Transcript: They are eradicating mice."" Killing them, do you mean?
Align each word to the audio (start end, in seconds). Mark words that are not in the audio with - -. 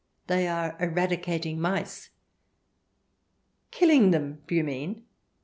They 0.25 0.47
are 0.47 0.75
eradicating 0.79 1.59
mice."" 1.61 2.09
Killing 3.69 4.09
them, 4.09 4.41
do 4.47 4.55
you 4.55 4.63
mean? 4.63 5.05